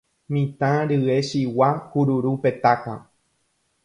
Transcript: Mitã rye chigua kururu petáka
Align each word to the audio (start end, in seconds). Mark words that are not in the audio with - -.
Mitã 0.33 0.71
rye 0.89 1.17
chigua 1.29 1.69
kururu 1.91 2.31
petáka 2.43 2.93